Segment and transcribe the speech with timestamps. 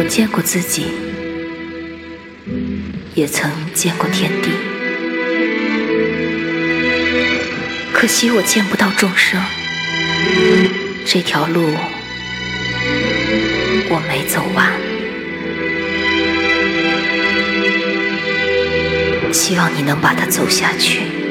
[0.00, 0.86] 我见过自己
[3.14, 4.48] 也曾见过天地。
[7.92, 9.38] 可惜我见不到众生
[11.04, 11.74] 这条路
[13.90, 14.72] 我没走完。
[19.30, 21.29] 希望你能把它走下去。